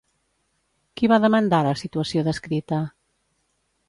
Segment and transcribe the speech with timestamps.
[1.01, 2.81] Qui va demandar la situació descrita?